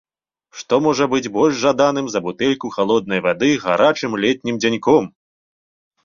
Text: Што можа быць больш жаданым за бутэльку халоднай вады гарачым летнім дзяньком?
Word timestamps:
Што 0.59 0.75
можа 0.85 1.05
быць 1.09 1.31
больш 1.35 1.59
жаданым 1.65 2.07
за 2.13 2.19
бутэльку 2.27 2.71
халоднай 2.77 3.21
вады 3.25 3.49
гарачым 3.67 4.11
летнім 4.25 4.55
дзяньком? 4.65 5.03